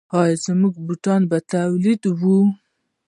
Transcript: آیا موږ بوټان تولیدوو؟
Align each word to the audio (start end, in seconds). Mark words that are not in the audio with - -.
آیا 0.21 0.51
موږ 0.61 0.75
بوټان 0.85 1.21
تولیدوو؟ 1.51 2.37